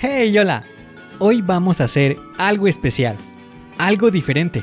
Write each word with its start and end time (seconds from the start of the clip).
Hey, 0.00 0.38
hola. 0.38 0.62
Hoy 1.18 1.42
vamos 1.42 1.80
a 1.80 1.84
hacer 1.84 2.18
algo 2.36 2.68
especial, 2.68 3.16
algo 3.78 4.12
diferente. 4.12 4.62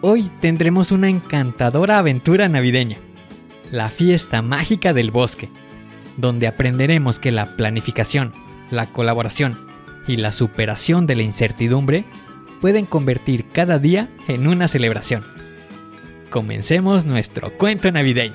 Hoy 0.00 0.32
tendremos 0.40 0.90
una 0.90 1.08
encantadora 1.08 2.00
aventura 2.00 2.48
navideña, 2.48 2.98
la 3.70 3.88
fiesta 3.88 4.42
mágica 4.42 4.92
del 4.92 5.12
bosque, 5.12 5.48
donde 6.16 6.48
aprenderemos 6.48 7.20
que 7.20 7.30
la 7.30 7.46
planificación, 7.46 8.34
la 8.72 8.86
colaboración 8.86 9.56
y 10.08 10.16
la 10.16 10.32
superación 10.32 11.06
de 11.06 11.14
la 11.14 11.22
incertidumbre 11.22 12.04
pueden 12.60 12.84
convertir 12.84 13.46
cada 13.52 13.78
día 13.78 14.08
en 14.26 14.48
una 14.48 14.66
celebración. 14.66 15.24
Comencemos 16.30 17.06
nuestro 17.06 17.56
cuento 17.56 17.92
navideño. 17.92 18.34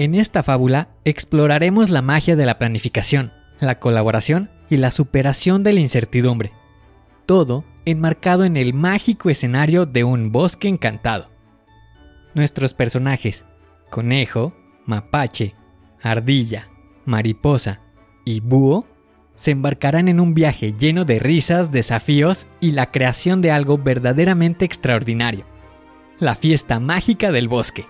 En 0.00 0.14
esta 0.14 0.42
fábula 0.42 0.88
exploraremos 1.04 1.90
la 1.90 2.00
magia 2.00 2.34
de 2.34 2.46
la 2.46 2.56
planificación, 2.56 3.34
la 3.60 3.78
colaboración 3.80 4.48
y 4.70 4.78
la 4.78 4.92
superación 4.92 5.62
de 5.62 5.74
la 5.74 5.80
incertidumbre. 5.80 6.52
Todo 7.26 7.66
enmarcado 7.84 8.46
en 8.46 8.56
el 8.56 8.72
mágico 8.72 9.28
escenario 9.28 9.84
de 9.84 10.02
un 10.04 10.32
bosque 10.32 10.68
encantado. 10.68 11.28
Nuestros 12.32 12.72
personajes, 12.72 13.44
conejo, 13.90 14.54
mapache, 14.86 15.54
ardilla, 16.00 16.70
mariposa 17.04 17.82
y 18.24 18.40
búho, 18.40 18.86
se 19.36 19.50
embarcarán 19.50 20.08
en 20.08 20.18
un 20.18 20.32
viaje 20.32 20.72
lleno 20.72 21.04
de 21.04 21.18
risas, 21.18 21.72
desafíos 21.72 22.46
y 22.58 22.70
la 22.70 22.90
creación 22.90 23.42
de 23.42 23.50
algo 23.50 23.76
verdaderamente 23.76 24.64
extraordinario. 24.64 25.44
La 26.18 26.36
fiesta 26.36 26.80
mágica 26.80 27.30
del 27.32 27.48
bosque. 27.48 27.84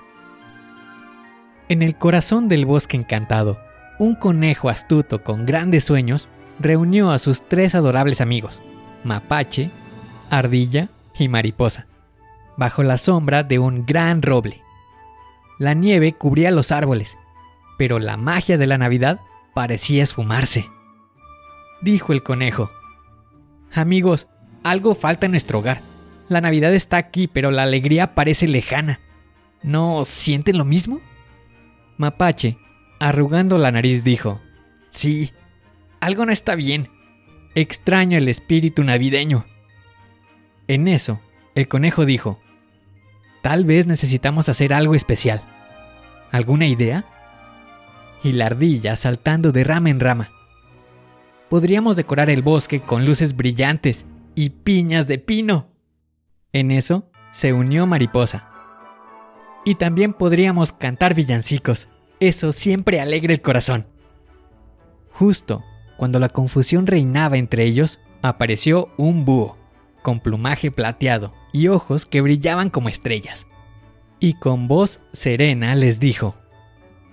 En 1.70 1.82
el 1.82 1.94
corazón 1.94 2.48
del 2.48 2.66
bosque 2.66 2.96
encantado, 2.96 3.60
un 4.00 4.16
conejo 4.16 4.70
astuto 4.70 5.22
con 5.22 5.46
grandes 5.46 5.84
sueños 5.84 6.28
reunió 6.58 7.12
a 7.12 7.20
sus 7.20 7.46
tres 7.46 7.76
adorables 7.76 8.20
amigos, 8.20 8.60
Mapache, 9.04 9.70
Ardilla 10.30 10.88
y 11.16 11.28
Mariposa, 11.28 11.86
bajo 12.56 12.82
la 12.82 12.98
sombra 12.98 13.44
de 13.44 13.60
un 13.60 13.86
gran 13.86 14.20
roble. 14.20 14.64
La 15.60 15.74
nieve 15.74 16.12
cubría 16.12 16.50
los 16.50 16.72
árboles, 16.72 17.16
pero 17.78 18.00
la 18.00 18.16
magia 18.16 18.58
de 18.58 18.66
la 18.66 18.76
Navidad 18.76 19.20
parecía 19.54 20.02
esfumarse. 20.02 20.68
Dijo 21.82 22.12
el 22.12 22.24
conejo, 22.24 22.72
Amigos, 23.72 24.26
algo 24.64 24.96
falta 24.96 25.26
en 25.26 25.32
nuestro 25.32 25.60
hogar. 25.60 25.82
La 26.28 26.40
Navidad 26.40 26.74
está 26.74 26.96
aquí, 26.96 27.28
pero 27.28 27.52
la 27.52 27.62
alegría 27.62 28.16
parece 28.16 28.48
lejana. 28.48 28.98
¿No 29.62 30.04
sienten 30.04 30.58
lo 30.58 30.64
mismo? 30.64 31.00
Mapache, 32.00 32.56
arrugando 32.98 33.58
la 33.58 33.70
nariz, 33.70 34.02
dijo, 34.02 34.40
Sí, 34.88 35.34
algo 36.00 36.24
no 36.24 36.32
está 36.32 36.54
bien. 36.54 36.88
Extraño 37.54 38.16
el 38.16 38.26
espíritu 38.28 38.82
navideño. 38.82 39.44
En 40.66 40.88
eso, 40.88 41.20
el 41.54 41.68
conejo 41.68 42.06
dijo, 42.06 42.40
Tal 43.42 43.66
vez 43.66 43.86
necesitamos 43.86 44.48
hacer 44.48 44.72
algo 44.72 44.94
especial. 44.94 45.42
¿Alguna 46.32 46.66
idea? 46.66 47.04
Y 48.24 48.32
la 48.32 48.46
ardilla 48.46 48.96
saltando 48.96 49.52
de 49.52 49.62
rama 49.62 49.90
en 49.90 50.00
rama. 50.00 50.30
Podríamos 51.50 51.96
decorar 51.96 52.30
el 52.30 52.40
bosque 52.40 52.80
con 52.80 53.04
luces 53.04 53.36
brillantes 53.36 54.06
y 54.34 54.48
piñas 54.48 55.06
de 55.06 55.18
pino. 55.18 55.68
En 56.54 56.70
eso 56.70 57.10
se 57.30 57.52
unió 57.52 57.86
Mariposa. 57.86 58.49
Y 59.64 59.74
también 59.74 60.12
podríamos 60.12 60.72
cantar 60.72 61.14
villancicos. 61.14 61.88
Eso 62.18 62.52
siempre 62.52 63.00
alegra 63.00 63.32
el 63.32 63.42
corazón. 63.42 63.86
Justo 65.12 65.62
cuando 66.00 66.18
la 66.18 66.30
confusión 66.30 66.86
reinaba 66.86 67.36
entre 67.36 67.64
ellos, 67.64 67.98
apareció 68.22 68.88
un 68.96 69.26
búho, 69.26 69.58
con 70.00 70.20
plumaje 70.20 70.70
plateado 70.70 71.34
y 71.52 71.68
ojos 71.68 72.06
que 72.06 72.22
brillaban 72.22 72.70
como 72.70 72.88
estrellas. 72.88 73.46
Y 74.18 74.32
con 74.32 74.66
voz 74.66 75.02
serena 75.12 75.74
les 75.74 76.00
dijo, 76.00 76.36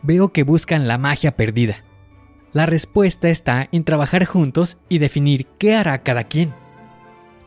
Veo 0.03 0.29
que 0.31 0.44
buscan 0.44 0.88
la 0.88 0.97
magia 0.97 1.35
perdida. 1.35 1.84
La 2.53 2.66
respuesta 2.66 3.28
está 3.28 3.68
en 3.74 3.84
trabajar 3.84 4.24
juntos 4.24 4.78
y 4.88 5.00
definir 5.00 5.47
qué 5.58 5.75
hará 5.75 6.02
cada 6.02 6.24
quien. 6.24 6.53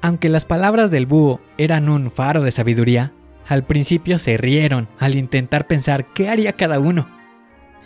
Aunque 0.02 0.28
las 0.28 0.44
palabras 0.44 0.90
del 0.90 1.06
búho 1.06 1.40
eran 1.56 1.88
un 1.88 2.10
faro 2.10 2.42
de 2.42 2.50
sabiduría, 2.50 3.14
al 3.46 3.64
principio 3.64 4.18
se 4.18 4.36
rieron 4.36 4.88
al 4.98 5.14
intentar 5.14 5.66
pensar 5.66 6.06
qué 6.12 6.28
haría 6.28 6.52
cada 6.54 6.78
uno. 6.78 7.08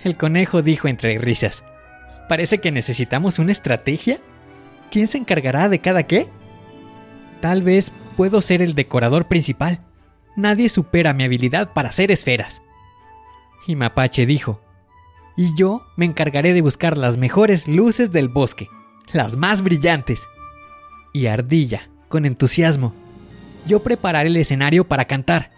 El 0.03 0.17
conejo 0.17 0.63
dijo 0.63 0.89
entre 0.89 1.19
risas, 1.19 1.65
Parece 2.29 2.59
que 2.59 2.73
necesitamos 2.73 3.39
una 3.39 3.53
estrategia. 3.53 4.19
¿Quién 4.91 5.09
se 5.09 5.19
encargará 5.19 5.69
de 5.69 5.81
cada 5.81 6.05
qué? 6.05 6.29
Tal 7.41 7.63
vez 7.63 7.93
puedo 8.17 8.41
ser 8.41 8.63
el 8.63 8.75
decorador 8.75 9.27
principal. 9.27 9.81
Nadie 10.37 10.69
supera 10.69 11.13
mi 11.13 11.25
habilidad 11.25 11.73
para 11.73 11.91
hacer 11.91 12.11
esferas. 12.11 12.63
Y 13.67 13.77
Mapache 13.77 14.27
dijo, 14.27 14.61
y 15.37 15.55
yo 15.57 15.83
me 15.97 16.05
encargaré 16.05 16.53
de 16.53 16.63
buscar 16.63 16.97
las 16.97 17.17
mejores 17.17 17.67
luces 17.67 18.13
del 18.13 18.29
bosque, 18.29 18.69
las 19.13 19.37
más 19.37 19.63
brillantes. 19.63 20.29
Y 21.13 21.27
Ardilla, 21.27 21.91
con 22.09 22.25
entusiasmo, 22.25 22.95
yo 23.67 23.83
prepararé 23.83 24.29
el 24.29 24.37
escenario 24.37 24.85
para 24.85 25.07
cantar. 25.07 25.51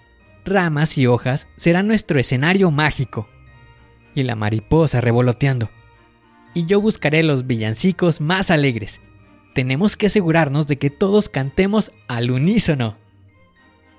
Ramas 0.45 0.97
y 0.97 1.07
hojas 1.07 1.49
serán 1.57 1.89
nuestro 1.89 2.21
escenario 2.21 2.71
mágico. 2.71 3.29
Y 4.15 4.23
la 4.23 4.37
mariposa 4.37 5.01
revoloteando. 5.01 5.71
Y 6.55 6.67
yo 6.67 6.81
buscaré 6.81 7.23
los 7.23 7.47
villancicos 7.47 8.21
más 8.21 8.51
alegres. 8.51 9.01
Tenemos 9.55 9.97
que 9.97 10.07
asegurarnos 10.07 10.67
de 10.67 10.79
que 10.79 10.91
todos 10.91 11.29
cantemos 11.29 11.93
al 12.09 12.31
unísono. 12.31 12.97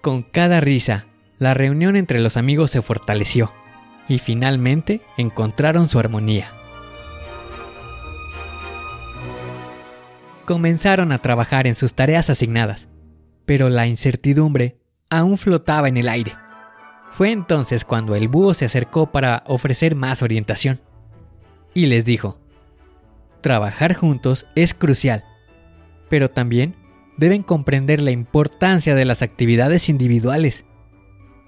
Con 0.01 0.23
cada 0.23 0.61
risa, 0.61 1.05
la 1.37 1.53
reunión 1.53 1.95
entre 1.95 2.19
los 2.19 2.37
amigos 2.37 2.71
se 2.71 2.81
fortaleció 2.81 3.51
y 4.07 4.19
finalmente 4.19 5.01
encontraron 5.17 5.89
su 5.89 5.99
armonía. 5.99 6.51
Comenzaron 10.45 11.11
a 11.11 11.17
trabajar 11.17 11.67
en 11.67 11.75
sus 11.75 11.93
tareas 11.93 12.29
asignadas 12.29 12.87
pero 13.47 13.69
la 13.69 13.87
incertidumbre 13.87 14.77
aún 15.09 15.37
flotaba 15.37 15.87
en 15.87 15.95
el 15.95 16.09
aire. 16.09 16.35
Fue 17.11 17.31
entonces 17.31 17.85
cuando 17.85 18.13
el 18.13 18.27
búho 18.27 18.53
se 18.53 18.65
acercó 18.65 19.11
para 19.11 19.43
ofrecer 19.47 19.95
más 19.95 20.21
orientación. 20.21 20.81
Y 21.73 21.85
les 21.85 22.03
dijo, 22.03 22.37
trabajar 23.39 23.95
juntos 23.95 24.45
es 24.55 24.73
crucial, 24.73 25.23
pero 26.09 26.29
también 26.29 26.75
deben 27.15 27.41
comprender 27.41 28.01
la 28.01 28.11
importancia 28.11 28.95
de 28.95 29.05
las 29.05 29.21
actividades 29.21 29.87
individuales. 29.87 30.65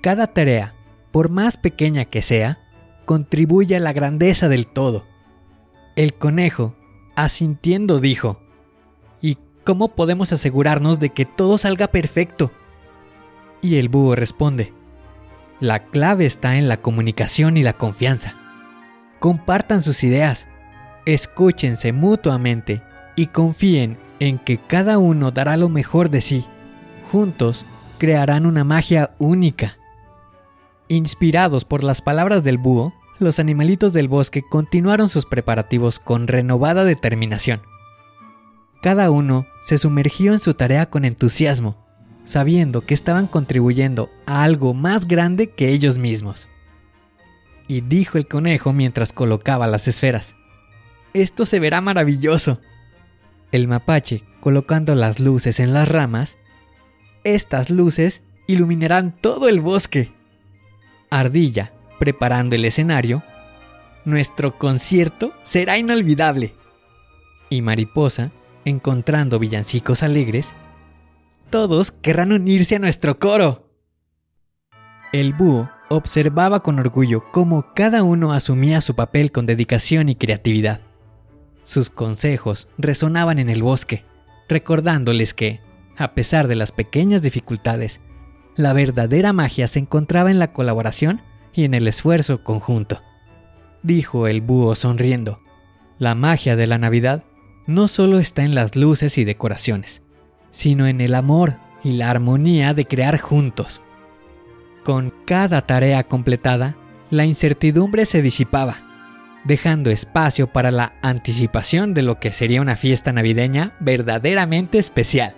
Cada 0.02 0.28
tarea, 0.28 0.76
por 1.12 1.30
más 1.30 1.58
pequeña 1.58 2.06
que 2.06 2.22
sea, 2.22 2.60
contribuye 3.04 3.76
a 3.76 3.80
la 3.82 3.92
grandeza 3.92 4.48
del 4.48 4.68
todo. 4.68 5.06
El 5.98 6.14
conejo, 6.14 6.78
asintiendo, 7.18 8.00
dijo, 8.00 8.42
¿Y 8.42 8.49
cómo 9.70 9.90
podemos 9.90 10.34
asegurarnos 10.34 10.98
de 10.98 11.12
que 11.12 11.26
todo 11.26 11.60
salga 11.60 11.90
perfecto? 11.90 12.52
Y 13.62 13.76
el 13.76 13.88
búho 13.88 14.16
responde, 14.16 14.74
la 15.60 15.86
clave 15.90 16.26
está 16.26 16.58
en 16.58 16.68
la 16.68 16.78
comunicación 16.78 17.56
y 17.56 17.62
la 17.62 17.74
confianza. 17.74 18.34
Compartan 19.20 19.84
sus 19.84 20.04
ideas, 20.04 20.48
escúchense 21.06 21.94
mutuamente 21.94 22.82
y 23.16 23.28
confíen 23.28 24.00
en 24.20 24.40
que 24.40 24.58
cada 24.58 24.98
uno 24.98 25.30
dará 25.30 25.56
lo 25.56 25.70
mejor 25.70 26.10
de 26.10 26.22
sí. 26.22 26.46
Juntos 27.12 27.64
crearán 28.00 28.48
una 28.48 28.64
magia 28.64 29.12
única. 29.20 29.78
Inspirados 30.88 31.64
por 31.64 31.84
las 31.84 32.02
palabras 32.02 32.44
del 32.44 32.58
búho, 32.58 32.92
los 33.20 33.38
animalitos 33.38 33.94
del 33.94 34.08
bosque 34.08 34.42
continuaron 34.42 35.10
sus 35.10 35.28
preparativos 35.28 36.00
con 36.00 36.28
renovada 36.28 36.86
determinación. 36.86 37.69
Cada 38.82 39.12
uno 39.12 39.46
se 39.62 39.78
sumergió 39.78 40.34
en 40.34 40.40
su 40.40 40.54
tarea 40.54 40.90
con 40.90 41.04
entusiasmo, 41.04 41.86
sabiendo 42.24 42.82
que 42.82 42.94
estaban 42.94 43.28
contribuyendo 43.28 44.10
a 44.26 44.44
algo 44.44 44.74
más 44.74 45.08
grande 45.08 45.50
que 45.50 45.70
ellos 45.70 45.98
mismos. 45.98 46.48
Y 47.68 47.82
dijo 47.82 48.18
el 48.18 48.28
conejo 48.28 48.72
mientras 48.72 49.12
colocaba 49.12 49.68
las 49.68 49.88
esferas, 49.88 50.36
Esto 51.14 51.46
se 51.46 51.60
verá 51.60 51.82
maravilloso. 51.82 52.62
El 53.52 53.68
mapache, 53.68 54.24
colocando 54.40 54.96
las 54.96 55.20
luces 55.20 55.60
en 55.60 55.74
las 55.74 55.90
ramas, 55.90 56.38
estas 57.24 57.70
luces 57.70 58.24
iluminarán 58.48 59.12
todo 59.12 59.50
el 59.50 59.60
bosque. 59.60 60.14
Ardilla, 61.10 61.74
preparando 61.98 62.56
el 62.56 62.64
escenario, 62.64 63.24
nuestro 64.06 64.58
concierto 64.58 65.34
será 65.44 65.78
inolvidable. 65.78 66.54
Y 67.50 67.62
Mariposa, 67.62 68.32
encontrando 68.70 69.40
villancicos 69.40 70.04
alegres, 70.04 70.50
todos 71.50 71.92
querrán 71.92 72.32
unirse 72.32 72.76
a 72.76 72.80
nuestro 72.80 73.20
coro. 73.20 73.70
El 75.12 75.34
búho 75.34 75.70
observaba 75.90 76.62
con 76.62 76.80
orgullo 76.80 77.24
cómo 77.32 77.74
cada 77.74 78.04
uno 78.04 78.32
asumía 78.32 78.82
su 78.82 78.96
papel 78.96 79.32
con 79.32 79.46
dedicación 79.46 80.10
y 80.10 80.16
creatividad. 80.16 80.82
Sus 81.64 81.90
consejos 81.90 82.68
resonaban 82.78 83.40
en 83.40 83.50
el 83.50 83.64
bosque, 83.64 84.06
recordándoles 84.48 85.34
que, 85.34 85.62
a 85.98 86.14
pesar 86.14 86.48
de 86.48 86.56
las 86.56 86.72
pequeñas 86.72 87.22
dificultades, 87.22 88.00
la 88.56 88.74
verdadera 88.74 89.34
magia 89.34 89.68
se 89.68 89.80
encontraba 89.80 90.32
en 90.32 90.40
la 90.40 90.54
colaboración 90.54 91.22
y 91.54 91.64
en 91.64 91.74
el 91.74 91.88
esfuerzo 91.88 92.44
conjunto. 92.44 93.02
Dijo 93.84 94.28
el 94.28 94.42
búho 94.42 94.76
sonriendo, 94.76 95.42
la 95.98 96.16
magia 96.16 96.56
de 96.56 96.68
la 96.68 96.78
Navidad 96.78 97.24
no 97.70 97.88
solo 97.88 98.18
está 98.18 98.44
en 98.44 98.56
las 98.56 98.76
luces 98.76 99.20
y 99.20 99.26
decoraciones, 99.26 100.02
sino 100.50 100.88
en 100.88 101.02
el 101.02 101.14
amor 101.14 101.58
y 101.84 101.98
la 101.98 102.10
armonía 102.10 102.74
de 102.74 102.86
crear 102.86 103.20
juntos. 103.20 103.84
Con 104.84 105.14
cada 105.26 105.62
tarea 105.68 106.04
completada, 106.04 106.76
la 107.12 107.26
incertidumbre 107.26 108.08
se 108.08 108.24
disipaba, 108.24 108.78
dejando 109.44 109.92
espacio 109.92 110.52
para 110.52 110.72
la 110.72 110.94
anticipación 111.04 111.94
de 111.94 112.02
lo 112.02 112.20
que 112.20 112.34
sería 112.34 112.60
una 112.60 112.76
fiesta 112.76 113.14
navideña 113.14 113.76
verdaderamente 113.80 114.80
especial. 114.80 115.36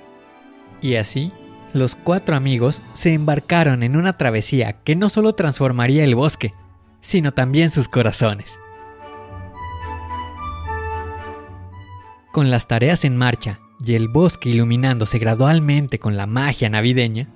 Y 0.82 0.96
así, 0.96 1.34
los 1.74 1.98
cuatro 1.98 2.38
amigos 2.38 2.82
se 2.94 3.14
embarcaron 3.14 3.84
en 3.84 3.98
una 3.98 4.14
travesía 4.14 4.72
que 4.72 4.96
no 4.96 5.10
solo 5.10 5.34
transformaría 5.34 6.06
el 6.06 6.16
bosque, 6.16 6.54
sino 7.02 7.34
también 7.34 7.72
sus 7.72 7.90
corazones. 7.90 8.58
Con 12.32 12.50
las 12.50 12.68
tareas 12.68 13.04
en 13.04 13.18
marcha 13.18 13.60
y 13.84 13.96
el 13.96 14.08
bosque 14.08 14.50
iluminándose 14.50 15.20
gradualmente 15.20 16.00
con 16.00 16.16
la 16.16 16.28
magia 16.28 16.70
navideña, 16.70 17.28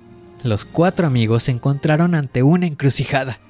los 0.42 0.64
cuatro 0.64 1.06
amigos 1.06 1.44
se 1.44 1.50
encontraron 1.50 2.14
ante 2.14 2.42
una 2.42 2.66
encrucijada. 2.66 3.40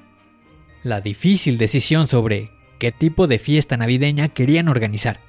La 0.83 0.99
difícil 0.99 1.57
decisión 1.57 2.07
sobre 2.07 2.51
qué 2.79 2.91
tipo 2.91 3.27
de 3.27 3.39
fiesta 3.39 3.77
navideña 3.77 4.27
querían 4.29 4.67
organizar. 4.67 5.21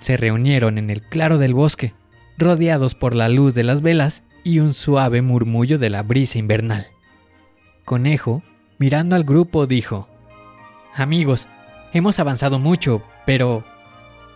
Se 0.00 0.16
reunieron 0.16 0.76
en 0.76 0.90
el 0.90 1.02
claro 1.02 1.38
del 1.38 1.54
bosque, 1.54 1.94
rodeados 2.36 2.94
por 2.94 3.14
la 3.14 3.28
luz 3.28 3.54
de 3.54 3.62
las 3.62 3.80
velas 3.80 4.24
y 4.42 4.58
un 4.58 4.74
suave 4.74 5.22
murmullo 5.22 5.78
de 5.78 5.90
la 5.90 6.02
brisa 6.02 6.38
invernal. 6.38 6.86
Conejo, 7.84 8.42
mirando 8.78 9.14
al 9.14 9.24
grupo, 9.24 9.66
dijo, 9.66 10.08
Amigos, 10.94 11.46
hemos 11.92 12.18
avanzado 12.18 12.58
mucho, 12.58 13.02
pero 13.24 13.64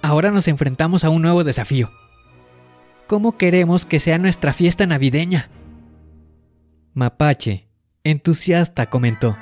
ahora 0.02 0.30
nos 0.30 0.48
enfrentamos 0.48 1.04
a 1.04 1.10
un 1.10 1.22
nuevo 1.22 1.44
desafío. 1.44 1.90
¿Cómo 3.06 3.36
queremos 3.36 3.86
que 3.86 4.00
sea 4.00 4.18
nuestra 4.18 4.52
fiesta 4.52 4.86
navideña? 4.86 5.50
Mapache, 6.94 7.68
entusiasta, 8.04 8.90
comentó, 8.90 9.36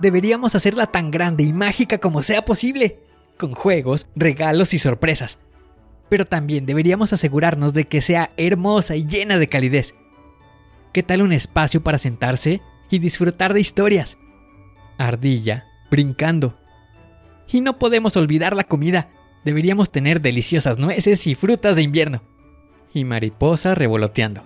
Deberíamos 0.00 0.54
hacerla 0.54 0.86
tan 0.86 1.10
grande 1.10 1.44
y 1.44 1.52
mágica 1.52 1.98
como 1.98 2.22
sea 2.22 2.44
posible, 2.44 2.98
con 3.38 3.54
juegos, 3.54 4.08
regalos 4.16 4.74
y 4.74 4.78
sorpresas 4.78 5.38
pero 6.12 6.26
también 6.26 6.66
deberíamos 6.66 7.14
asegurarnos 7.14 7.72
de 7.72 7.86
que 7.86 8.02
sea 8.02 8.32
hermosa 8.36 8.96
y 8.96 9.06
llena 9.06 9.38
de 9.38 9.46
calidez. 9.46 9.94
¿Qué 10.92 11.02
tal 11.02 11.22
un 11.22 11.32
espacio 11.32 11.82
para 11.82 11.96
sentarse 11.96 12.60
y 12.90 12.98
disfrutar 12.98 13.54
de 13.54 13.62
historias? 13.62 14.18
Ardilla, 14.98 15.64
brincando. 15.90 16.58
Y 17.48 17.62
no 17.62 17.78
podemos 17.78 18.14
olvidar 18.18 18.54
la 18.54 18.64
comida. 18.64 19.08
Deberíamos 19.44 19.90
tener 19.90 20.20
deliciosas 20.20 20.78
nueces 20.78 21.26
y 21.26 21.34
frutas 21.34 21.76
de 21.76 21.82
invierno. 21.82 22.22
Y 22.94 23.04
mariposa 23.04 23.74
revoloteando. 23.74 24.44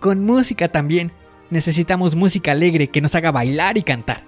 Con 0.00 0.24
música 0.24 0.68
también. 0.68 1.12
Necesitamos 1.50 2.14
música 2.14 2.52
alegre 2.52 2.88
que 2.88 3.00
nos 3.00 3.14
haga 3.14 3.30
bailar 3.30 3.78
y 3.78 3.82
cantar. 3.82 4.22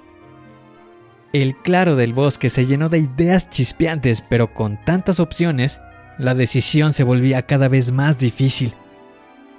El 1.33 1.55
claro 1.57 1.95
del 1.95 2.13
bosque 2.13 2.51
se 2.51 2.67
llenó 2.67 2.89
de 2.89 2.99
ideas 2.99 3.51
chispeantes, 3.51 4.25
pero 4.29 4.53
con 4.53 4.83
tantas 4.85 5.21
opciones 5.21 5.81
la 6.19 6.35
decisión 6.35 6.93
se 6.93 7.05
volvía 7.05 7.43
cada 7.43 7.69
vez 7.69 7.93
más 7.93 8.19
difícil. 8.19 8.75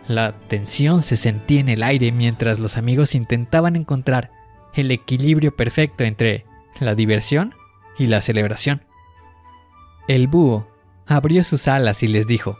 La 0.07 0.33
tensión 0.47 1.01
se 1.01 1.15
sentía 1.15 1.62
en 1.62 1.69
el 1.69 1.83
aire 1.83 2.12
mientras 2.12 2.59
los 2.59 2.77
amigos 2.77 3.15
intentaban 3.15 3.75
encontrar 3.75 4.31
el 4.73 4.91
equilibrio 4.91 5.56
perfecto 5.56 6.03
entre 6.03 6.45
la 6.80 6.95
diversión 6.95 7.54
y 7.97 8.07
la 8.07 8.21
celebración. 8.21 8.83
El 10.11 10.27
búho 10.27 10.68
abrió 11.07 11.41
sus 11.41 11.69
alas 11.69 12.03
y 12.03 12.07
les 12.09 12.27
dijo, 12.27 12.59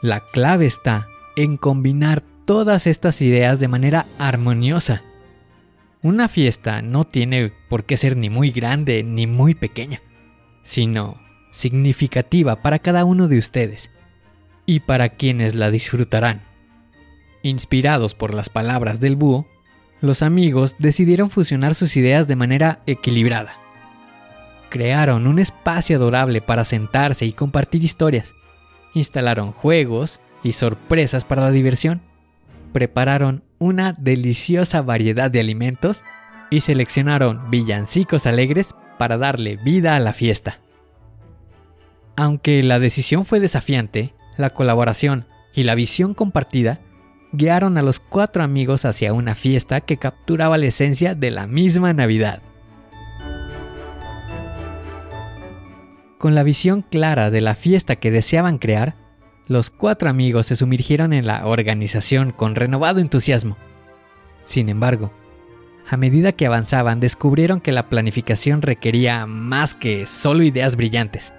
la 0.00 0.20
clave 0.20 0.64
está 0.64 1.08
en 1.34 1.56
combinar 1.56 2.22
todas 2.44 2.86
estas 2.86 3.20
ideas 3.20 3.58
de 3.58 3.66
manera 3.66 4.06
armoniosa. 4.20 5.02
Una 6.02 6.28
fiesta 6.28 6.80
no 6.80 7.04
tiene 7.04 7.52
por 7.68 7.82
qué 7.82 7.96
ser 7.96 8.16
ni 8.16 8.30
muy 8.30 8.52
grande 8.52 9.02
ni 9.02 9.26
muy 9.26 9.56
pequeña, 9.56 10.02
sino 10.62 11.20
significativa 11.50 12.62
para 12.62 12.78
cada 12.78 13.04
uno 13.04 13.26
de 13.26 13.38
ustedes 13.38 13.90
y 14.64 14.78
para 14.78 15.08
quienes 15.08 15.56
la 15.56 15.68
disfrutarán. 15.68 16.42
Inspirados 17.42 18.14
por 18.14 18.34
las 18.34 18.50
palabras 18.50 19.00
del 19.00 19.16
búho, 19.16 19.48
los 20.00 20.22
amigos 20.22 20.76
decidieron 20.78 21.28
fusionar 21.28 21.74
sus 21.74 21.96
ideas 21.96 22.28
de 22.28 22.36
manera 22.36 22.84
equilibrada. 22.86 23.61
Crearon 24.72 25.26
un 25.26 25.38
espacio 25.38 25.98
adorable 25.98 26.40
para 26.40 26.64
sentarse 26.64 27.26
y 27.26 27.34
compartir 27.34 27.84
historias. 27.84 28.32
Instalaron 28.94 29.52
juegos 29.52 30.18
y 30.42 30.52
sorpresas 30.52 31.26
para 31.26 31.42
la 31.42 31.50
diversión. 31.50 32.00
Prepararon 32.72 33.44
una 33.58 33.92
deliciosa 33.92 34.80
variedad 34.80 35.30
de 35.30 35.40
alimentos 35.40 36.06
y 36.48 36.60
seleccionaron 36.60 37.50
villancicos 37.50 38.24
alegres 38.24 38.74
para 38.98 39.18
darle 39.18 39.56
vida 39.56 39.94
a 39.94 40.00
la 40.00 40.14
fiesta. 40.14 40.58
Aunque 42.16 42.62
la 42.62 42.78
decisión 42.78 43.26
fue 43.26 43.40
desafiante, 43.40 44.14
la 44.38 44.48
colaboración 44.48 45.26
y 45.52 45.64
la 45.64 45.74
visión 45.74 46.14
compartida 46.14 46.80
guiaron 47.32 47.76
a 47.76 47.82
los 47.82 48.00
cuatro 48.00 48.42
amigos 48.42 48.86
hacia 48.86 49.12
una 49.12 49.34
fiesta 49.34 49.82
que 49.82 49.98
capturaba 49.98 50.56
la 50.56 50.64
esencia 50.64 51.14
de 51.14 51.30
la 51.30 51.46
misma 51.46 51.92
Navidad. 51.92 52.40
Con 56.22 56.36
la 56.36 56.44
visión 56.44 56.82
clara 56.82 57.32
de 57.32 57.40
la 57.40 57.56
fiesta 57.56 57.96
que 57.96 58.12
deseaban 58.12 58.58
crear, 58.58 58.94
los 59.48 59.70
cuatro 59.70 60.08
amigos 60.08 60.46
se 60.46 60.54
sumergieron 60.54 61.12
en 61.12 61.26
la 61.26 61.44
organización 61.48 62.30
con 62.30 62.54
renovado 62.54 63.00
entusiasmo. 63.00 63.56
Sin 64.42 64.68
embargo, 64.68 65.12
a 65.90 65.96
medida 65.96 66.30
que 66.30 66.46
avanzaban 66.46 67.00
descubrieron 67.00 67.60
que 67.60 67.72
la 67.72 67.88
planificación 67.88 68.62
requería 68.62 69.26
más 69.26 69.74
que 69.74 70.06
solo 70.06 70.44
ideas 70.44 70.76
brillantes 70.76 71.32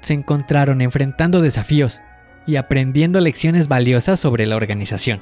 se 0.00 0.14
encontraron 0.14 0.80
enfrentando 0.80 1.40
desafíos 1.40 2.00
y 2.48 2.56
aprendiendo 2.56 3.20
lecciones 3.20 3.68
valiosas 3.68 4.18
sobre 4.18 4.46
la 4.46 4.56
organización. 4.56 5.20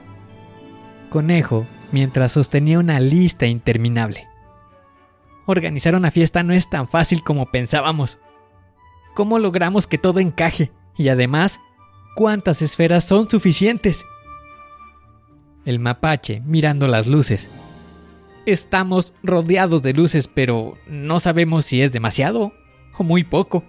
Conejo, 1.11 1.67
mientras 1.93 2.33
sostenía 2.33 2.79
una 2.79 3.01
lista 3.01 3.45
interminable. 3.45 4.29
organizar 5.45 5.95
una 5.95 6.11
fiesta 6.11 6.43
no 6.43 6.55
es 6.55 6.71
tan 6.71 6.89
fácil 6.89 7.23
como 7.23 7.51
pensábamos. 7.51 8.19
¿Cómo 9.15 9.39
logramos 9.39 9.87
que 9.87 9.97
todo 9.97 10.19
encaje? 10.19 10.73
Y 10.97 11.09
además, 11.09 11.61
¿cuántas 12.17 12.63
esferas 12.63 13.05
son 13.05 13.31
suficientes? 13.31 14.05
El 15.65 15.79
mapache 15.79 16.43
mirando 16.45 16.89
las 16.89 17.07
luces. 17.07 17.49
Estamos 18.45 19.15
rodeados 19.23 19.83
de 19.83 19.95
luces, 19.95 20.29
pero 20.29 20.75
no 20.87 21.21
sabemos 21.21 21.65
si 21.65 21.81
es 21.81 21.93
demasiado 21.93 22.53
o 22.99 23.05
muy 23.05 23.25
poco. 23.25 23.65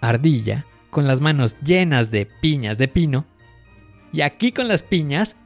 Ardilla, 0.00 0.66
con 0.90 1.06
las 1.06 1.20
manos 1.20 1.56
llenas 1.64 2.10
de 2.10 2.26
piñas 2.26 2.76
de 2.78 2.88
pino. 2.88 3.24
Y 4.12 4.20
aquí 4.20 4.52
con 4.52 4.68
las 4.68 4.82
piñas, 4.82 5.36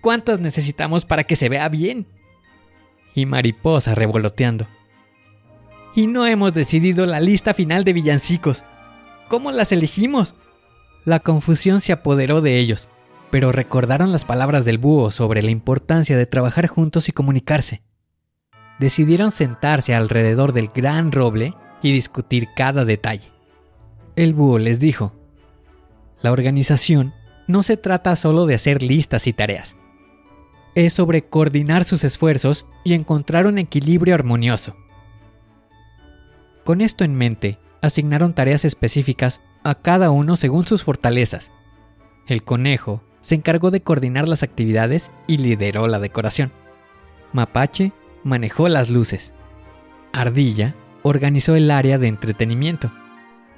¿cuántas 0.00 0.40
necesitamos 0.40 1.04
para 1.04 1.24
que 1.24 1.36
se 1.36 1.48
vea 1.48 1.68
bien? 1.68 2.08
Y 3.14 3.26
mariposa 3.26 3.94
revoloteando. 3.94 4.66
Y 5.96 6.06
no 6.08 6.26
hemos 6.26 6.52
decidido 6.52 7.06
la 7.06 7.20
lista 7.20 7.54
final 7.54 7.82
de 7.82 7.94
villancicos. 7.94 8.64
¿Cómo 9.28 9.50
las 9.50 9.72
elegimos? 9.72 10.34
La 11.06 11.20
confusión 11.20 11.80
se 11.80 11.90
apoderó 11.92 12.42
de 12.42 12.58
ellos, 12.58 12.90
pero 13.30 13.50
recordaron 13.50 14.12
las 14.12 14.26
palabras 14.26 14.66
del 14.66 14.76
búho 14.76 15.10
sobre 15.10 15.42
la 15.42 15.50
importancia 15.50 16.14
de 16.18 16.26
trabajar 16.26 16.66
juntos 16.66 17.08
y 17.08 17.12
comunicarse. 17.12 17.80
Decidieron 18.78 19.30
sentarse 19.30 19.94
alrededor 19.94 20.52
del 20.52 20.68
gran 20.68 21.12
roble 21.12 21.54
y 21.80 21.92
discutir 21.92 22.48
cada 22.54 22.84
detalle. 22.84 23.28
El 24.16 24.34
búho 24.34 24.58
les 24.58 24.78
dijo, 24.78 25.14
la 26.20 26.30
organización 26.30 27.14
no 27.46 27.62
se 27.62 27.78
trata 27.78 28.16
solo 28.16 28.44
de 28.44 28.54
hacer 28.54 28.82
listas 28.82 29.26
y 29.26 29.32
tareas. 29.32 29.76
Es 30.74 30.92
sobre 30.92 31.22
coordinar 31.22 31.86
sus 31.86 32.04
esfuerzos 32.04 32.66
y 32.84 32.92
encontrar 32.92 33.46
un 33.46 33.56
equilibrio 33.56 34.14
armonioso. 34.14 34.76
Con 36.66 36.80
esto 36.80 37.04
en 37.04 37.14
mente, 37.14 37.60
asignaron 37.80 38.34
tareas 38.34 38.64
específicas 38.64 39.40
a 39.62 39.76
cada 39.76 40.10
uno 40.10 40.34
según 40.34 40.64
sus 40.64 40.82
fortalezas. 40.82 41.52
El 42.26 42.42
conejo 42.42 43.04
se 43.20 43.36
encargó 43.36 43.70
de 43.70 43.82
coordinar 43.82 44.28
las 44.28 44.42
actividades 44.42 45.12
y 45.28 45.38
lideró 45.38 45.86
la 45.86 46.00
decoración. 46.00 46.50
Mapache 47.32 47.92
manejó 48.24 48.66
las 48.66 48.90
luces. 48.90 49.32
Ardilla 50.12 50.74
organizó 51.04 51.54
el 51.54 51.70
área 51.70 51.98
de 51.98 52.08
entretenimiento. 52.08 52.90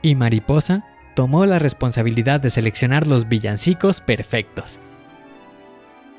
Y 0.03 0.15
Mariposa 0.15 0.85
tomó 1.15 1.47
la 1.47 1.59
responsabilidad 1.59 2.41
de 2.41 2.51
seleccionar 2.51 3.07
los 3.07 3.27
villancicos 3.27 4.03
perfectos. 4.03 4.81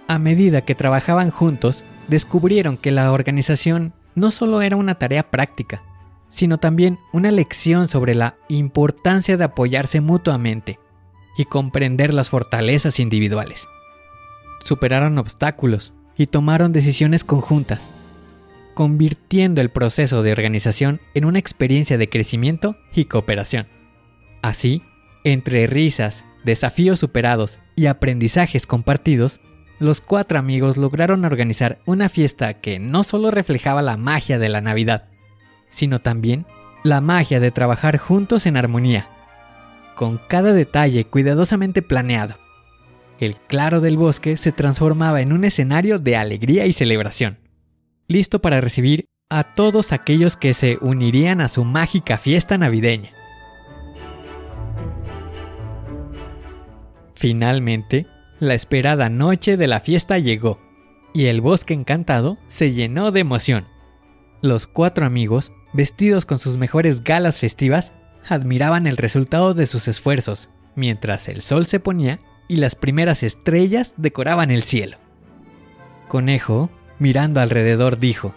A 0.08 0.18
medida 0.18 0.62
que 0.62 0.74
trabajaban 0.74 1.30
juntos, 1.30 1.84
descubrieron 2.08 2.78
que 2.78 2.90
la 2.90 3.12
organización 3.12 3.94
no 4.16 4.32
solo 4.32 4.64
era 4.64 4.76
una 4.76 4.96
tarea 4.96 5.30
práctica, 5.30 5.84
sino 6.30 6.58
también 6.58 7.00
una 7.12 7.32
lección 7.32 7.88
sobre 7.88 8.16
la 8.16 8.38
importancia 8.48 9.38
de 9.38 9.44
apoyarse 9.44 10.02
mutuamente 10.02 10.80
y 11.38 11.46
comprender 11.46 12.14
las 12.14 12.30
fortalezas 12.30 13.00
individuales. 13.00 13.68
Superaron 14.64 15.18
obstáculos 15.18 15.94
y 16.18 16.28
tomaron 16.28 16.74
decisiones 16.74 17.24
conjuntas, 17.24 17.88
convirtiendo 18.74 19.62
el 19.62 19.70
proceso 19.70 20.22
de 20.24 20.32
organización 20.32 21.02
en 21.14 21.26
una 21.26 21.40
experiencia 21.40 21.98
de 21.98 22.10
crecimiento 22.10 22.78
y 22.94 23.06
cooperación. 23.06 23.68
Así, 24.42 24.84
entre 25.24 25.68
risas, 25.68 26.26
desafíos 26.44 27.00
superados 27.00 27.60
y 27.76 27.88
aprendizajes 27.88 28.66
compartidos, 28.66 29.40
los 29.80 30.02
cuatro 30.02 30.40
amigos 30.40 30.78
lograron 30.78 31.24
organizar 31.24 31.80
una 31.86 32.10
fiesta 32.10 32.56
que 32.56 32.80
no 32.80 33.04
solo 33.04 33.32
reflejaba 33.32 33.82
la 33.82 33.98
magia 33.98 34.38
de 34.40 34.50
la 34.50 34.60
Navidad, 34.60 35.09
sino 35.70 36.00
también 36.00 36.46
la 36.84 37.02
magia 37.02 37.40
de 37.40 37.52
trabajar 37.52 37.98
juntos 37.98 38.46
en 38.46 38.58
armonía, 38.58 39.08
con 39.96 40.20
cada 40.28 40.54
detalle 40.54 41.06
cuidadosamente 41.06 41.82
planeado. 41.82 42.36
El 43.20 43.36
claro 43.36 43.82
del 43.82 43.98
bosque 43.98 44.38
se 44.38 44.52
transformaba 44.52 45.22
en 45.22 45.34
un 45.34 45.44
escenario 45.44 46.00
de 46.00 46.16
alegría 46.16 46.66
y 46.66 46.74
celebración, 46.74 47.40
listo 48.08 48.40
para 48.42 48.62
recibir 48.62 49.06
a 49.30 49.44
todos 49.56 49.92
aquellos 49.92 50.38
que 50.38 50.54
se 50.54 50.78
unirían 50.82 51.42
a 51.42 51.50
su 51.50 51.66
mágica 51.66 52.18
fiesta 52.18 52.58
navideña. 52.58 53.12
Finalmente, 57.14 58.08
la 58.40 58.54
esperada 58.54 59.10
noche 59.10 59.58
de 59.58 59.68
la 59.68 59.82
fiesta 59.82 60.18
llegó, 60.18 60.62
y 61.14 61.26
el 61.26 61.42
bosque 61.42 61.74
encantado 61.74 62.38
se 62.48 62.72
llenó 62.72 63.12
de 63.12 63.20
emoción. 63.20 63.68
Los 64.42 64.68
cuatro 64.68 65.06
amigos 65.06 65.52
vestidos 65.74 66.26
con 66.26 66.40
sus 66.40 66.58
mejores 66.58 67.04
galas 67.04 67.40
festivas, 67.40 67.94
admiraban 68.28 68.88
el 68.88 68.98
resultado 68.98 69.54
de 69.54 69.68
sus 69.68 69.88
esfuerzos, 69.88 70.50
mientras 70.76 71.28
el 71.28 71.42
sol 71.42 71.66
se 71.66 71.80
ponía 71.80 72.20
y 72.48 72.58
las 72.58 72.76
primeras 72.76 73.24
estrellas 73.24 73.94
decoraban 73.98 74.52
el 74.52 74.64
cielo. 74.64 74.98
Conejo, 76.08 76.70
mirando 76.98 77.40
alrededor, 77.40 78.00
dijo, 78.00 78.34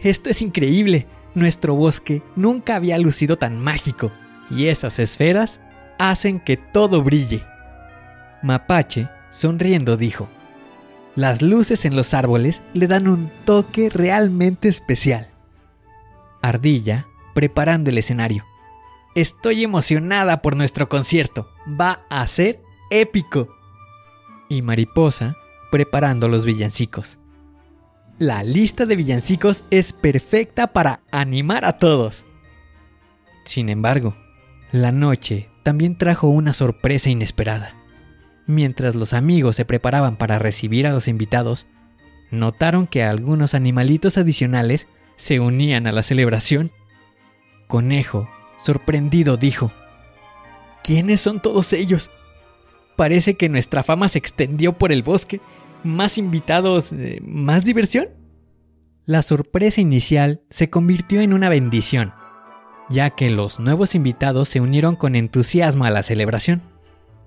Esto 0.00 0.30
es 0.30 0.42
increíble, 0.42 1.06
nuestro 1.34 1.74
bosque 1.74 2.22
nunca 2.36 2.76
había 2.76 2.98
lucido 2.98 3.36
tan 3.36 3.60
mágico, 3.60 4.12
y 4.50 4.66
esas 4.66 4.98
esferas 4.98 5.60
hacen 5.98 6.40
que 6.40 6.56
todo 6.56 7.02
brille. 7.02 7.44
Mapache, 8.42 9.08
sonriendo, 9.30 9.96
dijo, 9.96 10.28
Las 11.14 11.42
luces 11.42 11.84
en 11.84 11.96
los 11.96 12.14
árboles 12.14 12.62
le 12.72 12.86
dan 12.86 13.08
un 13.08 13.30
toque 13.44 13.90
realmente 13.90 14.68
especial. 14.68 15.28
Ardilla 16.44 17.08
preparando 17.32 17.88
el 17.88 17.96
escenario. 17.96 18.44
Estoy 19.14 19.64
emocionada 19.64 20.42
por 20.42 20.56
nuestro 20.56 20.90
concierto. 20.90 21.48
Va 21.80 22.04
a 22.10 22.26
ser 22.26 22.60
épico. 22.90 23.48
Y 24.50 24.60
Mariposa 24.60 25.36
preparando 25.70 26.28
los 26.28 26.44
villancicos. 26.44 27.16
La 28.18 28.42
lista 28.42 28.84
de 28.84 28.94
villancicos 28.94 29.64
es 29.70 29.94
perfecta 29.94 30.74
para 30.74 31.00
animar 31.10 31.64
a 31.64 31.78
todos. 31.78 32.26
Sin 33.46 33.70
embargo, 33.70 34.14
la 34.70 34.92
noche 34.92 35.48
también 35.62 35.96
trajo 35.96 36.28
una 36.28 36.52
sorpresa 36.52 37.08
inesperada. 37.08 37.74
Mientras 38.46 38.94
los 38.94 39.14
amigos 39.14 39.56
se 39.56 39.64
preparaban 39.64 40.16
para 40.16 40.38
recibir 40.38 40.86
a 40.86 40.92
los 40.92 41.08
invitados, 41.08 41.64
notaron 42.30 42.86
que 42.86 43.02
algunos 43.02 43.54
animalitos 43.54 44.18
adicionales 44.18 44.86
se 45.16 45.40
unían 45.40 45.86
a 45.86 45.92
la 45.92 46.02
celebración. 46.02 46.70
Conejo, 47.66 48.28
sorprendido, 48.62 49.36
dijo, 49.36 49.72
¿Quiénes 50.84 51.22
son 51.22 51.40
todos 51.40 51.72
ellos? 51.72 52.10
Parece 52.94 53.34
que 53.34 53.48
nuestra 53.48 53.82
fama 53.82 54.08
se 54.08 54.18
extendió 54.18 54.74
por 54.74 54.92
el 54.92 55.02
bosque. 55.02 55.40
¿Más 55.82 56.18
invitados? 56.18 56.92
Eh, 56.92 57.20
¿Más 57.24 57.64
diversión? 57.64 58.10
La 59.06 59.22
sorpresa 59.22 59.80
inicial 59.80 60.42
se 60.50 60.70
convirtió 60.70 61.20
en 61.20 61.32
una 61.32 61.48
bendición, 61.48 62.12
ya 62.88 63.10
que 63.10 63.30
los 63.30 63.60
nuevos 63.60 63.94
invitados 63.94 64.48
se 64.48 64.60
unieron 64.60 64.96
con 64.96 65.14
entusiasmo 65.14 65.84
a 65.84 65.90
la 65.90 66.02
celebración. 66.02 66.62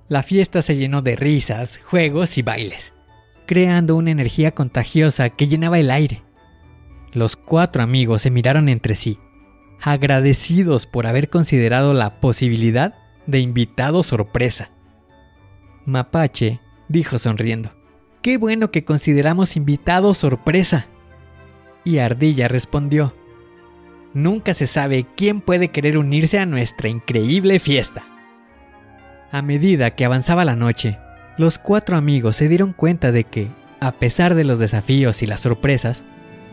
La 0.08 0.24
fiesta 0.24 0.62
se 0.62 0.76
llenó 0.76 1.02
de 1.02 1.16
risas, 1.16 1.80
juegos 1.84 2.38
y 2.38 2.44
bailes, 2.44 2.94
creando 3.46 3.96
una 3.96 4.12
energía 4.12 4.52
contagiosa 4.52 5.30
que 5.30 5.48
llenaba 5.48 5.78
el 5.80 5.92
aire. 5.92 6.24
Los 7.14 7.36
cuatro 7.36 7.84
amigos 7.84 8.22
se 8.22 8.32
miraron 8.32 8.70
entre 8.70 8.96
sí, 8.96 9.20
agradecidos 9.82 10.86
por 10.86 11.08
haber 11.08 11.30
considerado 11.30 11.94
la 11.94 12.20
posibilidad 12.20 12.96
de 13.26 13.40
invitado 13.40 14.04
sorpresa. 14.04 14.72
Mapache 15.86 16.60
dijo 16.90 17.18
sonriendo, 17.18 17.72
Qué 18.22 18.38
bueno 18.38 18.72
que 18.72 18.84
consideramos 18.84 19.56
invitado 19.56 20.14
sorpresa. 20.14 20.88
Y 21.86 22.00
Ardilla 22.00 22.48
respondió, 22.48 23.14
Nunca 24.14 24.54
se 24.54 24.68
sabe 24.68 25.06
quién 25.16 25.42
puede 25.42 25.70
querer 25.70 25.98
unirse 25.98 26.40
a 26.40 26.46
nuestra 26.46 26.90
increíble 26.90 27.60
fiesta. 27.60 28.04
A 29.32 29.42
medida 29.42 29.92
que 29.92 30.06
avanzaba 30.06 30.44
la 30.46 30.56
noche, 30.56 30.98
los 31.38 31.60
cuatro 31.60 31.98
amigos 31.98 32.36
se 32.36 32.48
dieron 32.48 32.74
cuenta 32.74 33.12
de 33.12 33.26
que, 33.26 33.50
a 33.80 33.92
pesar 33.94 34.34
de 34.36 34.44
los 34.44 34.60
desafíos 34.60 35.22
y 35.22 35.28
las 35.28 35.42
sorpresas, 35.42 36.04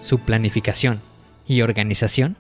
su 0.05 0.19
planificación 0.19 1.01
y 1.47 1.63
organización 1.63 2.37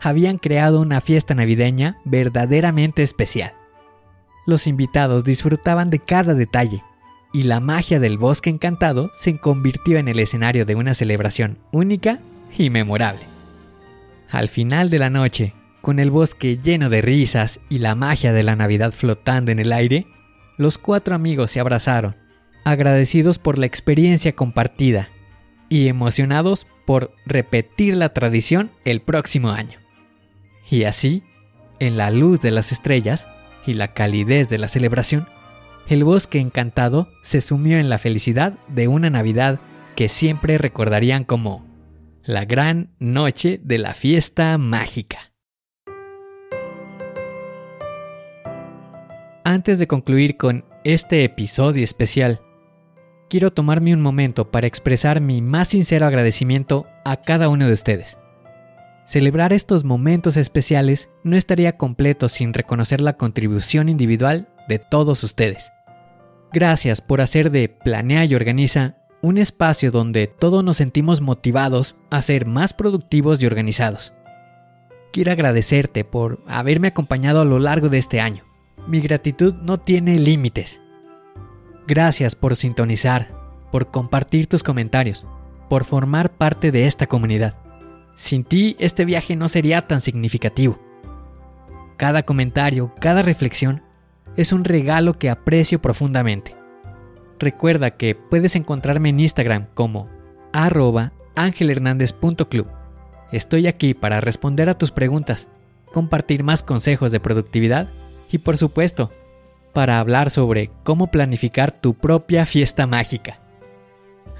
habían 0.00 0.38
creado 0.38 0.80
una 0.80 1.00
fiesta 1.00 1.34
navideña 1.34 1.98
verdaderamente 2.04 3.02
especial. 3.02 3.52
Los 4.46 4.66
invitados 4.66 5.22
disfrutaban 5.22 5.90
de 5.90 6.00
cada 6.00 6.34
detalle, 6.34 6.82
y 7.32 7.44
la 7.44 7.60
magia 7.60 8.00
del 8.00 8.18
bosque 8.18 8.50
encantado 8.50 9.10
se 9.14 9.38
convirtió 9.38 9.98
en 9.98 10.08
el 10.08 10.18
escenario 10.18 10.66
de 10.66 10.74
una 10.74 10.94
celebración 10.94 11.58
única 11.70 12.18
y 12.58 12.68
memorable. 12.68 13.22
Al 14.30 14.48
final 14.48 14.90
de 14.90 14.98
la 14.98 15.08
noche, 15.08 15.54
con 15.80 15.98
el 15.98 16.10
bosque 16.10 16.58
lleno 16.58 16.90
de 16.90 17.00
risas 17.00 17.60
y 17.68 17.78
la 17.78 17.94
magia 17.94 18.32
de 18.32 18.42
la 18.42 18.56
Navidad 18.56 18.92
flotando 18.92 19.52
en 19.52 19.60
el 19.60 19.72
aire, 19.72 20.06
los 20.56 20.78
cuatro 20.78 21.14
amigos 21.14 21.50
se 21.50 21.60
abrazaron, 21.60 22.16
agradecidos 22.64 23.38
por 23.38 23.58
la 23.58 23.66
experiencia 23.66 24.32
compartida 24.34 25.08
y 25.72 25.88
emocionados 25.88 26.66
por 26.84 27.14
repetir 27.24 27.96
la 27.96 28.10
tradición 28.10 28.72
el 28.84 29.00
próximo 29.00 29.52
año. 29.52 29.78
Y 30.68 30.84
así, 30.84 31.22
en 31.78 31.96
la 31.96 32.10
luz 32.10 32.42
de 32.42 32.50
las 32.50 32.72
estrellas 32.72 33.26
y 33.66 33.72
la 33.72 33.94
calidez 33.94 34.50
de 34.50 34.58
la 34.58 34.68
celebración, 34.68 35.28
el 35.88 36.04
bosque 36.04 36.40
encantado 36.40 37.08
se 37.22 37.40
sumió 37.40 37.78
en 37.78 37.88
la 37.88 37.96
felicidad 37.96 38.58
de 38.68 38.86
una 38.86 39.08
Navidad 39.08 39.60
que 39.96 40.10
siempre 40.10 40.58
recordarían 40.58 41.24
como 41.24 41.66
la 42.22 42.44
gran 42.44 42.90
noche 42.98 43.58
de 43.62 43.78
la 43.78 43.94
fiesta 43.94 44.58
mágica. 44.58 45.32
Antes 49.42 49.78
de 49.78 49.86
concluir 49.86 50.36
con 50.36 50.66
este 50.84 51.24
episodio 51.24 51.82
especial, 51.82 52.42
quiero 53.32 53.50
tomarme 53.50 53.94
un 53.94 54.02
momento 54.02 54.50
para 54.50 54.66
expresar 54.66 55.22
mi 55.22 55.40
más 55.40 55.68
sincero 55.68 56.04
agradecimiento 56.04 56.86
a 57.02 57.16
cada 57.16 57.48
uno 57.48 57.66
de 57.66 57.72
ustedes. 57.72 58.18
Celebrar 59.06 59.54
estos 59.54 59.84
momentos 59.84 60.36
especiales 60.36 61.08
no 61.24 61.34
estaría 61.34 61.78
completo 61.78 62.28
sin 62.28 62.52
reconocer 62.52 63.00
la 63.00 63.14
contribución 63.14 63.88
individual 63.88 64.50
de 64.68 64.78
todos 64.78 65.24
ustedes. 65.24 65.72
Gracias 66.52 67.00
por 67.00 67.22
hacer 67.22 67.50
de 67.50 67.70
Planea 67.70 68.26
y 68.26 68.34
Organiza 68.34 68.98
un 69.22 69.38
espacio 69.38 69.90
donde 69.90 70.26
todos 70.26 70.62
nos 70.62 70.76
sentimos 70.76 71.22
motivados 71.22 71.96
a 72.10 72.20
ser 72.20 72.44
más 72.44 72.74
productivos 72.74 73.42
y 73.42 73.46
organizados. 73.46 74.12
Quiero 75.10 75.32
agradecerte 75.32 76.04
por 76.04 76.42
haberme 76.46 76.88
acompañado 76.88 77.40
a 77.40 77.46
lo 77.46 77.58
largo 77.58 77.88
de 77.88 77.96
este 77.96 78.20
año. 78.20 78.44
Mi 78.86 79.00
gratitud 79.00 79.54
no 79.54 79.78
tiene 79.78 80.18
límites. 80.18 80.81
Gracias 81.94 82.34
por 82.34 82.56
sintonizar, 82.56 83.28
por 83.70 83.90
compartir 83.90 84.46
tus 84.46 84.62
comentarios, 84.62 85.26
por 85.68 85.84
formar 85.84 86.32
parte 86.32 86.70
de 86.72 86.86
esta 86.86 87.06
comunidad. 87.06 87.54
Sin 88.14 88.44
ti 88.44 88.76
este 88.78 89.04
viaje 89.04 89.36
no 89.36 89.50
sería 89.50 89.86
tan 89.86 90.00
significativo. 90.00 90.78
Cada 91.98 92.22
comentario, 92.22 92.94
cada 92.98 93.20
reflexión 93.20 93.82
es 94.38 94.54
un 94.54 94.64
regalo 94.64 95.12
que 95.18 95.28
aprecio 95.28 95.82
profundamente. 95.82 96.56
Recuerda 97.38 97.90
que 97.90 98.14
puedes 98.14 98.56
encontrarme 98.56 99.10
en 99.10 99.20
Instagram 99.20 99.66
como 99.74 100.08
arroba 100.54 101.12
angelhernandez.club. 101.36 102.68
Estoy 103.32 103.66
aquí 103.66 103.92
para 103.92 104.22
responder 104.22 104.70
a 104.70 104.78
tus 104.78 104.92
preguntas, 104.92 105.46
compartir 105.92 106.42
más 106.42 106.62
consejos 106.62 107.12
de 107.12 107.20
productividad 107.20 107.90
y 108.30 108.38
por 108.38 108.56
supuesto, 108.56 109.12
para 109.72 109.98
hablar 109.98 110.30
sobre 110.30 110.70
cómo 110.82 111.06
planificar 111.08 111.72
tu 111.72 111.94
propia 111.94 112.46
fiesta 112.46 112.86
mágica. 112.86 113.40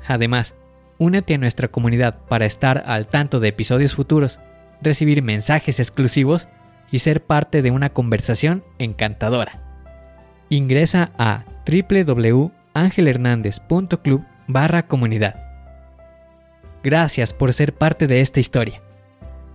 Además, 0.06 0.54
únete 0.98 1.34
a 1.34 1.38
nuestra 1.38 1.68
comunidad 1.68 2.18
para 2.28 2.46
estar 2.46 2.84
al 2.86 3.06
tanto 3.06 3.40
de 3.40 3.48
episodios 3.48 3.94
futuros, 3.94 4.38
recibir 4.80 5.22
mensajes 5.22 5.80
exclusivos 5.80 6.48
y 6.90 7.00
ser 7.00 7.22
parte 7.24 7.60
de 7.62 7.70
una 7.70 7.90
conversación 7.90 8.64
encantadora. 8.78 9.60
Ingresa 10.48 11.12
a 11.18 11.44
www.angelhernandez.club 11.66 14.24
barra 14.46 14.86
comunidad. 14.86 15.36
Gracias 16.82 17.32
por 17.32 17.52
ser 17.52 17.74
parte 17.74 18.08
de 18.08 18.20
esta 18.20 18.40
historia. 18.40 18.82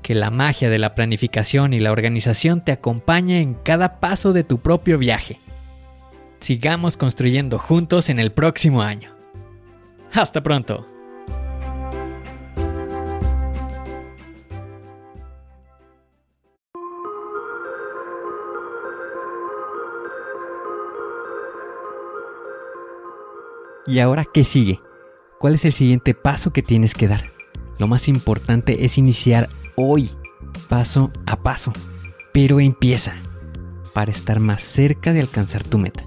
Que 0.02 0.16
la 0.16 0.32
magia 0.32 0.70
de 0.70 0.80
la 0.80 0.96
planificación 0.96 1.74
y 1.74 1.82
la 1.82 1.92
organización 1.92 2.64
te 2.64 2.72
acompañe 2.72 3.42
en 3.42 3.54
cada 3.54 4.00
paso 4.00 4.32
de 4.32 4.44
tu 4.44 4.60
propio 4.60 4.98
viaje. 4.98 5.40
Sigamos 6.40 6.98
construyendo 6.98 7.60
juntos 7.60 8.10
en 8.10 8.20
el 8.20 8.32
próximo 8.32 8.82
año. 8.82 9.14
Hasta 10.14 10.42
pronto. 10.42 10.88
¿Y 23.88 24.00
ahora 24.00 24.26
qué 24.26 24.44
sigue? 24.44 24.82
¿Cuál 25.40 25.56
es 25.56 25.64
el 25.64 25.72
siguiente 25.72 26.14
paso 26.14 26.52
que 26.52 26.62
tienes 26.62 26.94
que 26.94 27.08
dar? 27.08 27.32
Lo 27.78 27.88
más 27.88 28.08
importante 28.08 28.86
es 28.86 28.98
iniciar 28.98 29.50
hoy, 29.76 30.12
paso 30.68 31.12
a 31.26 31.38
paso. 31.38 31.72
Pero 32.34 32.60
empieza 32.60 33.14
para 33.94 34.12
estar 34.12 34.40
más 34.40 34.62
cerca 34.62 35.14
de 35.14 35.22
alcanzar 35.22 35.64
tu 35.64 35.78
meta. 35.78 36.07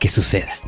que 0.00 0.08
suceda. 0.08 0.58